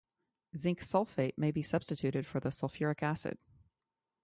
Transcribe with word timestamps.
Zinc 0.57 0.79
sulfate 0.81 1.37
may 1.37 1.51
be 1.51 1.61
substituted 1.61 2.25
for 2.25 2.39
the 2.39 2.49
sulfuric 2.49 3.03
acid. 3.03 3.37